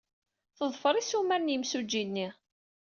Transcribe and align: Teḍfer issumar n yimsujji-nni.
Teḍfer 0.57 0.95
issumar 0.97 1.41
n 1.41 1.51
yimsujji-nni. 1.53 2.27